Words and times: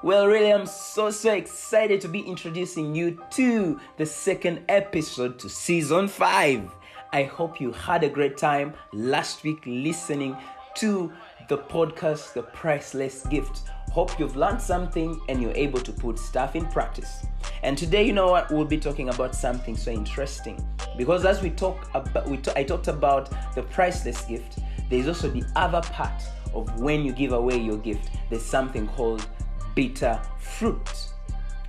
Well, 0.00 0.28
really, 0.28 0.52
I'm 0.52 0.64
so 0.64 1.10
so 1.10 1.32
excited 1.32 2.00
to 2.02 2.08
be 2.08 2.20
introducing 2.20 2.94
you 2.94 3.20
to 3.30 3.80
the 3.96 4.06
second 4.06 4.60
episode 4.68 5.40
to 5.40 5.48
season 5.48 6.06
5. 6.06 6.70
I 7.12 7.24
hope 7.24 7.60
you 7.60 7.72
had 7.72 8.04
a 8.04 8.08
great 8.08 8.36
time 8.36 8.74
last 8.92 9.42
week 9.42 9.60
listening 9.66 10.36
to 10.76 11.12
the 11.48 11.58
podcast, 11.58 12.32
The 12.32 12.44
Priceless 12.44 13.26
Gift. 13.26 13.62
Hope 13.90 14.16
you've 14.20 14.36
learned 14.36 14.62
something 14.62 15.20
and 15.28 15.42
you're 15.42 15.56
able 15.56 15.80
to 15.80 15.90
put 15.90 16.20
stuff 16.20 16.54
in 16.54 16.66
practice. 16.66 17.26
And 17.64 17.76
today, 17.76 18.06
you 18.06 18.12
know 18.12 18.30
what, 18.30 18.52
we'll 18.52 18.66
be 18.66 18.78
talking 18.78 19.08
about 19.08 19.34
something 19.34 19.76
so 19.76 19.90
interesting 19.90 20.64
because 20.96 21.24
as 21.24 21.42
we 21.42 21.50
talk 21.50 21.90
about, 21.94 22.28
we 22.28 22.36
t- 22.36 22.52
I 22.54 22.62
talked 22.62 22.86
about 22.86 23.32
the 23.56 23.64
priceless 23.64 24.20
gift. 24.26 24.60
There's 24.90 25.08
also 25.08 25.28
the 25.28 25.42
other 25.56 25.80
part 25.80 26.22
of 26.54 26.78
when 26.78 27.04
you 27.04 27.10
give 27.12 27.32
away 27.32 27.58
your 27.58 27.78
gift. 27.78 28.10
There's 28.30 28.46
something 28.46 28.86
called 28.86 29.26
bitter 29.78 30.20
fruit. 30.40 30.90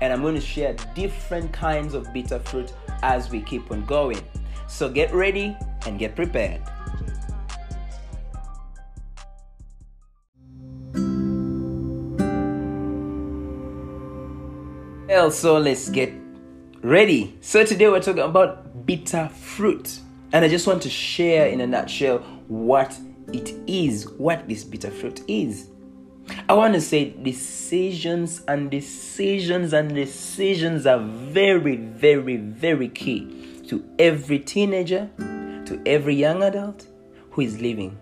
And 0.00 0.12
I'm 0.12 0.22
going 0.22 0.34
to 0.34 0.40
share 0.40 0.74
different 0.92 1.52
kinds 1.52 1.94
of 1.94 2.12
bitter 2.12 2.40
fruit 2.40 2.72
as 3.04 3.30
we 3.30 3.40
keep 3.42 3.70
on 3.70 3.84
going. 3.84 4.20
So 4.66 4.88
get 4.88 5.14
ready 5.14 5.56
and 5.86 6.00
get 6.00 6.16
prepared. 6.16 6.60
Well, 15.06 15.30
so 15.30 15.58
let's 15.58 15.88
get 15.88 16.12
ready. 16.82 17.38
So 17.40 17.64
today 17.64 17.88
we're 17.88 18.00
talking 18.00 18.24
about 18.24 18.84
bitter 18.84 19.28
fruit. 19.28 20.00
And 20.32 20.44
I 20.44 20.48
just 20.48 20.66
want 20.66 20.82
to 20.82 20.90
share 20.90 21.46
in 21.46 21.60
a 21.60 21.68
nutshell 21.68 22.18
what 22.48 22.98
it 23.32 23.54
is, 23.68 24.08
what 24.18 24.48
this 24.48 24.64
bitter 24.64 24.90
fruit 24.90 25.20
is. 25.28 25.68
I 26.48 26.54
want 26.54 26.74
to 26.74 26.80
say 26.80 27.10
decisions 27.22 28.42
and 28.46 28.70
decisions 28.70 29.72
and 29.72 29.94
decisions 29.94 30.86
are 30.86 31.00
very, 31.00 31.76
very, 31.76 32.36
very 32.36 32.88
key 32.88 33.62
to 33.68 33.84
every 33.98 34.38
teenager, 34.38 35.10
to 35.18 35.82
every 35.86 36.14
young 36.14 36.42
adult 36.42 36.86
who 37.30 37.42
is 37.42 37.60
living. 37.60 37.98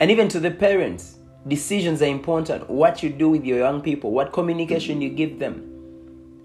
And 0.00 0.10
even 0.10 0.28
to 0.28 0.40
the 0.40 0.50
parents, 0.50 1.16
decisions 1.46 2.02
are 2.02 2.06
important. 2.06 2.68
What 2.68 3.02
you 3.02 3.10
do 3.10 3.28
with 3.28 3.44
your 3.44 3.58
young 3.58 3.82
people, 3.82 4.10
what 4.10 4.32
communication 4.32 5.00
you 5.00 5.10
give 5.10 5.38
them, 5.38 5.68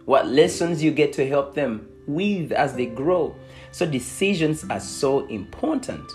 what 0.05 0.27
lessons 0.27 0.83
you 0.83 0.91
get 0.91 1.13
to 1.13 1.27
help 1.27 1.53
them 1.53 1.87
with 2.07 2.51
as 2.51 2.75
they 2.75 2.85
grow. 2.85 3.35
So, 3.71 3.85
decisions 3.85 4.65
are 4.69 4.79
so 4.79 5.27
important. 5.27 6.09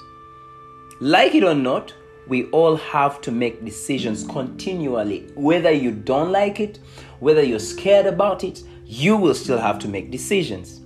Like 1.00 1.34
it 1.34 1.44
or 1.44 1.54
not, 1.54 1.94
we 2.28 2.46
all 2.46 2.76
have 2.76 3.20
to 3.22 3.32
make 3.32 3.64
decisions 3.64 4.24
continually. 4.24 5.30
Whether 5.34 5.70
you 5.70 5.90
don't 5.90 6.30
like 6.30 6.60
it, 6.60 6.78
whether 7.20 7.42
you're 7.42 7.58
scared 7.58 8.06
about 8.06 8.44
it, 8.44 8.62
you 8.84 9.16
will 9.16 9.34
still 9.34 9.58
have 9.58 9.78
to 9.80 9.88
make 9.88 10.10
decisions. 10.10 10.80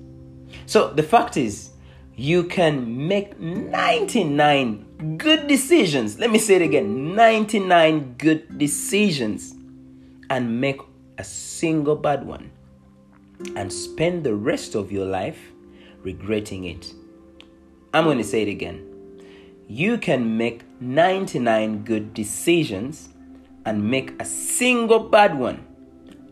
So 0.67 0.93
the 0.93 1.03
fact 1.03 1.37
is, 1.37 1.71
you 2.15 2.45
can 2.45 3.07
make 3.07 3.39
99 3.39 5.17
good 5.19 5.47
decisions. 5.47 6.19
Let 6.19 6.31
me 6.31 6.39
say 6.39 6.57
it 6.57 6.63
again 6.63 7.15
99 7.15 8.15
good 8.17 8.59
decisions 8.59 9.55
and 10.31 10.61
make 10.61 10.81
a 11.19 11.25
single 11.25 11.97
bad 11.97 12.27
one 12.27 12.51
and 13.55 13.71
spend 13.71 14.25
the 14.25 14.35
rest 14.35 14.75
of 14.75 14.91
your 14.91 15.05
life 15.05 15.53
regretting 16.03 16.65
it. 16.65 16.93
I'm 17.93 18.05
going 18.05 18.19
to 18.19 18.25
say 18.25 18.43
it 18.43 18.49
again 18.49 18.96
you 19.69 19.99
can 19.99 20.37
make 20.37 20.63
99 20.81 21.85
good 21.85 22.15
decisions 22.15 23.09
and 23.65 23.91
make 23.91 24.21
a 24.21 24.25
single 24.25 25.01
bad 25.01 25.37
one 25.37 25.67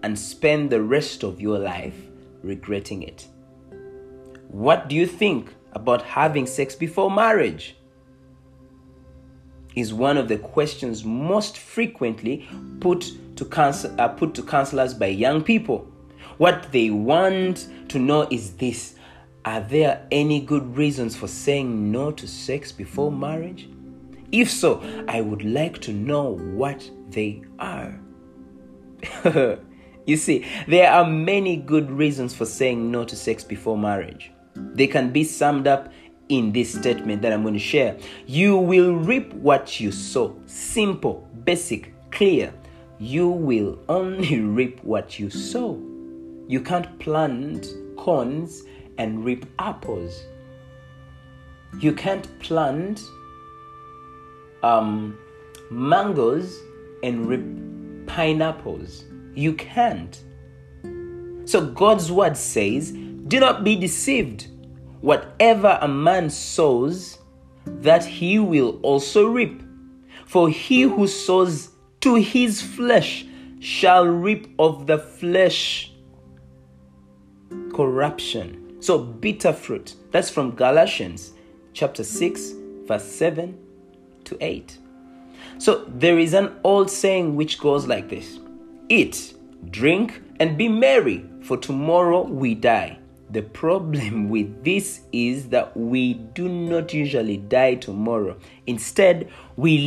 and 0.02 0.18
spend 0.18 0.70
the 0.70 0.80
rest 0.80 1.24
of 1.24 1.40
your 1.40 1.58
life 1.58 1.96
regretting 2.42 3.02
it. 3.02 3.26
What 4.48 4.88
do 4.88 4.94
you 4.94 5.06
think 5.06 5.52
about 5.72 6.02
having 6.02 6.46
sex 6.46 6.76
before 6.76 7.10
marriage? 7.10 7.76
Is 9.74 9.92
one 9.92 10.16
of 10.16 10.28
the 10.28 10.38
questions 10.38 11.04
most 11.04 11.58
frequently 11.58 12.48
put 12.78 13.10
to, 13.34 13.44
counsel, 13.44 13.92
uh, 13.98 14.06
put 14.06 14.32
to 14.34 14.42
counselors 14.44 14.94
by 14.94 15.06
young 15.06 15.42
people. 15.42 15.90
What 16.38 16.70
they 16.70 16.90
want 16.90 17.66
to 17.88 17.98
know 17.98 18.28
is 18.30 18.54
this 18.54 18.94
are 19.44 19.60
there 19.60 20.06
any 20.10 20.40
good 20.40 20.76
reasons 20.76 21.14
for 21.14 21.28
saying 21.28 21.92
no 21.92 22.10
to 22.12 22.26
sex 22.26 22.72
before 22.72 23.12
marriage? 23.12 23.68
If 24.32 24.50
so, 24.50 24.82
I 25.06 25.20
would 25.20 25.44
like 25.44 25.80
to 25.82 25.92
know 25.92 26.36
what 26.38 26.88
they 27.10 27.42
are. 27.58 28.00
you 30.06 30.16
see, 30.16 30.46
there 30.66 30.90
are 30.90 31.06
many 31.06 31.56
good 31.56 31.90
reasons 31.90 32.34
for 32.34 32.46
saying 32.46 32.90
no 32.90 33.04
to 33.04 33.14
sex 33.14 33.44
before 33.44 33.76
marriage. 33.76 34.32
They 34.56 34.86
can 34.86 35.10
be 35.10 35.24
summed 35.24 35.66
up 35.66 35.92
in 36.30 36.52
this 36.52 36.72
statement 36.72 37.20
that 37.22 37.32
I'm 37.32 37.42
going 37.42 37.54
to 37.54 37.60
share. 37.60 37.98
You 38.26 38.56
will 38.56 38.94
reap 38.94 39.34
what 39.34 39.78
you 39.78 39.92
sow. 39.92 40.40
Simple, 40.46 41.28
basic, 41.44 41.92
clear. 42.10 42.52
You 42.98 43.28
will 43.28 43.78
only 43.88 44.40
reap 44.58 44.82
what 44.82 45.18
you 45.18 45.28
sow. 45.28 45.80
You 46.48 46.60
can't 46.60 46.98
plant 46.98 47.68
corns 47.96 48.62
and 48.98 49.24
reap 49.24 49.46
apples. 49.58 50.24
You 51.80 51.92
can't 51.92 52.26
plant 52.40 53.00
um, 54.62 55.18
mangoes 55.70 56.60
and 57.02 57.26
reap 57.26 58.06
pineapples. 58.06 59.04
You 59.34 59.54
can't. 59.54 60.22
So 61.44 61.66
God's 61.66 62.10
word 62.10 62.36
says, 62.36 62.92
Do 62.92 63.40
not 63.40 63.64
be 63.64 63.76
deceived. 63.76 64.48
Whatever 65.00 65.78
a 65.82 65.88
man 65.88 66.30
sows, 66.30 67.18
that 67.66 68.04
he 68.04 68.38
will 68.38 68.78
also 68.82 69.26
reap. 69.26 69.62
For 70.26 70.48
he 70.48 70.82
who 70.82 71.06
sows 71.06 71.70
to 72.00 72.14
his 72.14 72.62
flesh 72.62 73.26
shall 73.60 74.06
reap 74.06 74.54
of 74.58 74.86
the 74.86 74.98
flesh 74.98 75.92
corruption 77.74 78.63
so, 78.84 78.98
bitter 78.98 79.54
fruit, 79.54 79.94
that's 80.10 80.28
from 80.28 80.50
Galatians 80.50 81.32
chapter 81.72 82.04
6, 82.04 82.52
verse 82.84 83.02
7 83.02 83.58
to 84.24 84.36
8. 84.42 84.76
So, 85.56 85.86
there 85.88 86.18
is 86.18 86.34
an 86.34 86.52
old 86.64 86.90
saying 86.90 87.34
which 87.34 87.58
goes 87.58 87.86
like 87.86 88.10
this 88.10 88.40
Eat, 88.90 89.36
drink, 89.70 90.20
and 90.38 90.58
be 90.58 90.68
merry, 90.68 91.24
for 91.40 91.56
tomorrow 91.56 92.24
we 92.24 92.54
die. 92.54 92.98
The 93.30 93.40
problem 93.40 94.28
with 94.28 94.62
this 94.64 95.00
is 95.12 95.48
that 95.48 95.74
we 95.74 96.12
do 96.34 96.46
not 96.46 96.92
usually 96.92 97.38
die 97.38 97.76
tomorrow. 97.76 98.36
Instead, 98.66 99.30
we 99.56 99.78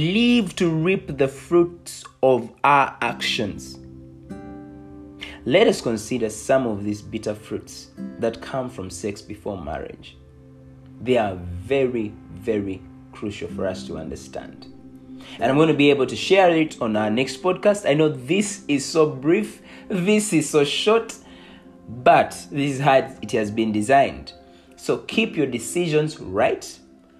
live 0.41 0.56
to 0.56 0.72
reap 0.72 1.19
the 1.19 1.28
fruits 1.28 2.03
of 2.24 2.52
our 2.64 2.97
actions. 3.02 3.78
Let 5.47 5.68
us 5.68 5.80
consider 5.80 6.30
some 6.30 6.68
of 6.68 6.84
these 6.84 7.02
bitter 7.02 7.34
fruits 7.34 7.91
that 8.19 8.41
come 8.41 8.69
from 8.69 8.90
sex 8.90 9.22
before 9.22 9.58
marriage. 9.63 10.18
They 11.00 11.18
are 11.18 11.35
very, 11.35 12.12
very 12.34 12.81
crucial 13.13 13.47
for 13.47 13.66
us 13.66 13.88
to 13.88 13.97
understand. 13.97 14.66
And 15.40 15.50
I'm 15.50 15.56
going 15.56 15.69
to 15.69 15.74
be 15.74 15.90
able 15.90 16.06
to 16.06 16.18
share 16.18 16.50
it 16.50 16.81
on 16.81 16.97
our 16.97 17.09
next 17.09 17.41
podcast. 17.41 17.90
I 17.90 17.94
know 17.94 18.09
this 18.09 18.66
is 18.68 18.84
so 18.84 19.09
brief, 19.09 19.62
this 19.88 20.34
is 20.34 20.50
so 20.50 20.66
short, 20.66 21.16
but 21.88 22.31
this 22.52 22.74
is 22.74 22.79
how 22.81 22.97
it 23.22 23.31
has 23.31 23.50
been 23.50 23.72
designed. 23.72 24.34
So 24.75 24.97
keep 24.97 25.38
your 25.38 25.47
decisions 25.47 26.19
right, 26.19 26.78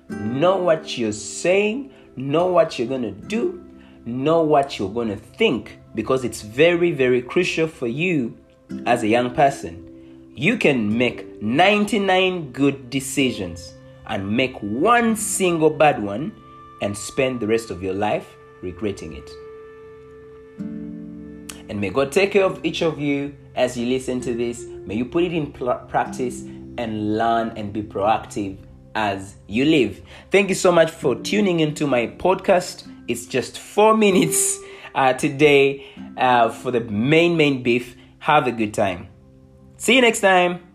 know 0.09 0.58
what 0.58 0.98
you're 0.98 1.14
saying, 1.14 1.94
know 2.18 2.48
what 2.48 2.78
you're 2.78 2.90
going 2.90 3.04
to 3.04 3.12
do, 3.12 3.64
know 4.06 4.42
what 4.42 4.78
you're 4.78 4.94
going 4.94 5.08
to 5.08 5.16
think 5.16 5.80
because 5.97 6.24
it's 6.24 6.44
very, 6.44 6.91
very 6.91 7.24
crucial 7.24 7.68
for 7.68 7.88
you 7.88 8.38
as 8.85 9.02
a 9.02 9.08
young 9.08 9.34
person. 9.34 10.32
You 10.35 10.55
can 10.55 10.96
make 10.96 11.41
99 11.41 12.52
good 12.52 12.91
decisions 12.91 13.73
and 14.05 14.29
make 14.29 14.55
one 14.59 15.16
single 15.16 15.72
bad 15.72 16.02
one 16.02 16.32
and 16.84 16.96
spend 16.96 17.40
the 17.40 17.47
rest 17.47 17.72
of 17.72 17.82
your 17.82 17.96
life 17.96 18.28
regretting 18.61 19.14
it. 19.14 19.28
And 21.67 21.82
may 21.82 21.90
God 21.90 22.11
take 22.11 22.34
care 22.34 22.46
of 22.46 22.64
each 22.64 22.84
of 22.84 22.99
you 22.99 23.35
as 23.55 23.76
you 23.76 23.88
listen 23.88 24.22
to 24.22 24.35
this. 24.35 24.66
May 24.85 24.97
you 24.97 25.05
put 25.05 25.23
it 25.23 25.34
in 25.34 25.52
pl- 25.52 25.82
practice 25.90 26.44
and 26.78 27.17
learn 27.17 27.53
and 27.58 27.73
be 27.73 27.82
proactive 27.82 28.59
as 28.94 29.38
you 29.47 29.66
live. 29.66 30.03
Thank 30.29 30.49
you 30.49 30.55
so 30.55 30.72
much 30.72 30.91
for 30.91 31.16
tuning 31.16 31.59
into 31.59 31.88
my 31.88 32.05
podcast. 32.05 32.88
It's 33.08 33.26
just 33.26 33.58
four 33.58 33.97
minutes 33.97 34.59
uh, 34.97 35.14
today 35.14 35.85
uh, 36.17 36.49
for 36.49 36.72
the 36.72 36.82
main, 36.82 37.38
main 37.38 37.64
beef. 37.64 37.96
Have 38.20 38.47
a 38.47 38.52
good 38.52 38.73
time. 38.73 39.08
See 39.78 39.96
you 39.96 40.02
next 40.02 40.20
time. 40.20 40.66